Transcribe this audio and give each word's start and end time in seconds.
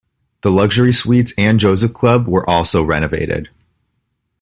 The 0.41 0.49
luxury 0.49 0.91
suites 0.93 1.31
and 1.37 1.59
Joseph 1.59 1.93
Club 1.93 2.27
were 2.27 2.49
also 2.49 2.81
renovated. 2.81 3.49